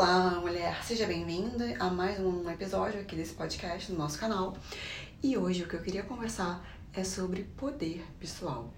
Olá, 0.00 0.40
mulher! 0.40 0.80
Seja 0.84 1.08
bem-vinda 1.08 1.74
a 1.80 1.90
mais 1.90 2.20
um 2.20 2.48
episódio 2.48 3.00
aqui 3.00 3.16
desse 3.16 3.34
podcast 3.34 3.90
no 3.90 3.98
nosso 3.98 4.16
canal. 4.16 4.56
E 5.20 5.36
hoje 5.36 5.64
o 5.64 5.68
que 5.68 5.74
eu 5.74 5.82
queria 5.82 6.04
conversar 6.04 6.64
é 6.92 7.02
sobre 7.02 7.42
poder 7.42 8.06
pessoal. 8.20 8.72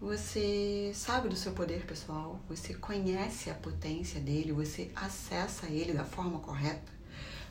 Você 0.00 0.90
sabe 0.96 1.28
do 1.28 1.36
seu 1.36 1.52
poder 1.52 1.86
pessoal? 1.86 2.40
Você 2.48 2.74
conhece 2.74 3.50
a 3.50 3.54
potência 3.54 4.20
dele? 4.20 4.50
Você 4.50 4.90
acessa 4.96 5.66
ele 5.66 5.92
da 5.92 6.04
forma 6.04 6.40
correta? 6.40 6.90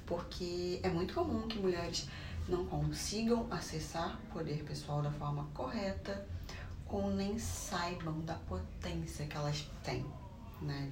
Porque 0.06 0.82
é 0.84 0.90
muito 0.90 1.14
comum 1.14 1.48
que 1.48 1.60
mulheres 1.60 2.10
não 2.50 2.66
consigam 2.66 3.48
acessar 3.50 4.20
o 4.26 4.34
poder 4.34 4.66
pessoal 4.66 5.02
da 5.02 5.12
forma 5.12 5.48
correta 5.54 6.28
ou 6.90 7.10
nem 7.10 7.40
saibam 7.40 8.20
da 8.20 8.36
potência 8.36 9.26
que 9.28 9.38
elas 9.38 9.66
têm, 9.82 10.06
né? 10.62 10.92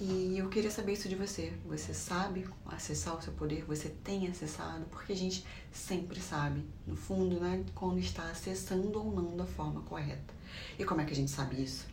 E 0.00 0.38
eu 0.38 0.48
queria 0.48 0.70
saber 0.70 0.94
isso 0.94 1.10
de 1.10 1.14
você. 1.14 1.52
Você 1.66 1.92
sabe 1.92 2.48
acessar 2.64 3.18
o 3.18 3.20
seu 3.20 3.34
poder? 3.34 3.66
Você 3.66 3.90
tem 4.02 4.26
acessado? 4.28 4.86
Porque 4.86 5.12
a 5.12 5.16
gente 5.16 5.44
sempre 5.70 6.18
sabe, 6.18 6.64
no 6.86 6.96
fundo, 6.96 7.38
né, 7.38 7.62
quando 7.74 7.98
está 7.98 8.22
acessando 8.30 8.98
ou 8.98 9.12
não 9.12 9.36
da 9.36 9.44
forma 9.44 9.82
correta. 9.82 10.32
E 10.78 10.84
como 10.86 11.02
é 11.02 11.04
que 11.04 11.12
a 11.12 11.16
gente 11.16 11.30
sabe 11.30 11.62
isso? 11.62 11.86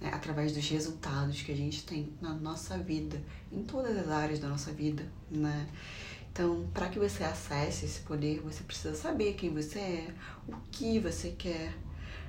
É, 0.00 0.08
através 0.08 0.52
dos 0.52 0.68
resultados 0.68 1.40
que 1.40 1.52
a 1.52 1.56
gente 1.56 1.86
tem 1.86 2.12
na 2.20 2.34
nossa 2.34 2.76
vida, 2.78 3.22
em 3.52 3.62
todas 3.62 3.96
as 3.96 4.08
áreas 4.08 4.40
da 4.40 4.48
nossa 4.48 4.72
vida, 4.72 5.08
né? 5.30 5.68
Então, 6.32 6.68
para 6.74 6.88
que 6.88 6.98
você 6.98 7.22
acesse 7.22 7.86
esse 7.86 8.00
poder, 8.00 8.40
você 8.40 8.64
precisa 8.64 8.94
saber 8.96 9.34
quem 9.34 9.54
você 9.54 9.78
é, 9.78 10.14
o 10.48 10.54
que 10.72 10.98
você 10.98 11.30
quer, 11.30 11.72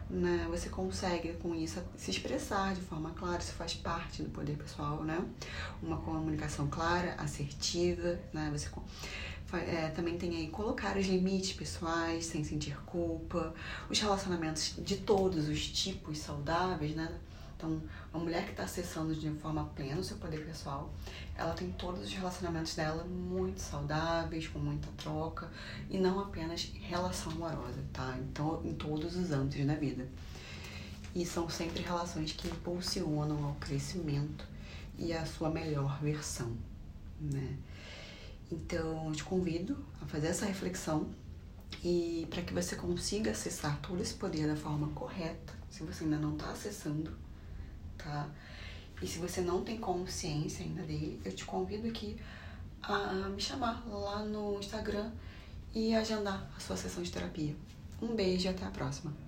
né? 0.09 0.47
Você 0.49 0.70
consegue 0.70 1.34
com 1.34 1.53
isso 1.53 1.81
se 1.97 2.11
expressar 2.11 2.73
de 2.73 2.81
forma 2.81 3.11
clara, 3.11 3.39
isso 3.39 3.53
faz 3.53 3.73
parte 3.73 4.23
do 4.23 4.29
poder 4.29 4.57
pessoal, 4.57 5.03
né? 5.03 5.20
Uma 5.81 5.98
comunicação 5.98 6.67
clara, 6.67 7.15
assertiva, 7.17 8.20
né? 8.34 8.49
Você 8.51 8.70
é, 9.53 9.89
também 9.89 10.17
tem 10.17 10.35
aí 10.35 10.48
colocar 10.48 10.98
os 10.98 11.05
limites 11.05 11.54
pessoais 11.54 12.26
sem 12.26 12.43
sentir 12.43 12.77
culpa, 12.85 13.54
os 13.90 13.99
relacionamentos 13.99 14.76
de 14.77 14.98
todos 14.98 15.48
os 15.48 15.67
tipos 15.67 16.17
saudáveis, 16.17 16.95
né? 16.95 17.12
Então, 17.58 17.82
uma 18.13 18.24
mulher 18.24 18.46
que 18.46 18.52
está 18.52 18.63
acessando 18.63 19.16
de 19.16 19.32
forma 19.32 19.66
plena 19.76 20.00
o 20.00 20.04
seu 20.04 20.18
poder 20.18 20.46
pessoal, 20.46 20.94
ela 21.36 21.54
tem 21.54 21.72
todos 21.72 22.04
os 22.04 22.13
relacionamentos 22.13 22.76
dela 22.76 23.04
muito 23.04 23.60
saudáveis, 23.60 24.48
com 24.48 24.60
muita 24.60 24.88
troca, 24.96 25.50
e 25.90 25.98
não 25.98 26.20
apenas 26.20 26.72
relação 26.80 27.32
amorosa, 27.32 27.84
tá? 27.91 28.16
Então, 28.20 28.62
em 28.63 28.76
todos 28.76 29.16
os 29.16 29.32
âmbitos 29.32 29.66
da 29.66 29.74
vida. 29.74 30.08
E 31.16 31.26
são 31.26 31.50
sempre 31.50 31.82
relações 31.82 32.32
que 32.32 32.48
impulsionam 32.48 33.44
ao 33.44 33.55
crescimento 33.55 34.46
e 34.96 35.12
à 35.12 35.26
sua 35.26 35.50
melhor 35.50 36.00
versão, 36.00 36.55
né? 37.20 37.58
Então, 38.52 39.12
te 39.12 39.24
convido 39.24 39.84
a 40.00 40.05
fazer 40.05 40.28
essa 40.28 40.46
reflexão 40.46 41.10
e 41.84 42.28
para 42.30 42.44
que 42.44 42.54
você 42.54 42.76
consiga 42.76 43.32
acessar 43.32 43.80
todo 43.82 44.00
esse 44.00 44.13
poder 44.13 44.46
da 44.48 44.55
forma 44.55 44.90
correta, 44.90 45.54
se 45.72 45.84
você 45.84 46.04
ainda 46.04 46.18
não 46.18 46.34
está 46.34 46.52
acessando, 46.52 47.12
E 49.02 49.08
se 49.08 49.20
você 49.20 49.41
não 49.41 49.63
tem 49.63 49.77
consciência 49.77 50.66
ainda 50.66 50.82
dele, 50.84 51.22
eu 51.24 51.32
te 51.32 51.46
convido 51.46 51.88
aqui 51.88 52.18
a 52.82 53.30
me 53.30 53.41
chamar 53.41 53.86
lá 53.88 54.24
no 54.24 54.60
Instagram 54.60 55.12
e 55.74 55.94
agendar 55.94 56.50
a 56.55 56.60
sua 56.60 56.76
sessão 56.76 57.04
de 57.04 57.12
terapia. 57.12 57.55
Um 58.02 58.16
beijo 58.16 58.48
e 58.48 58.50
até 58.50 58.66
a 58.66 58.72
próxima. 58.72 59.26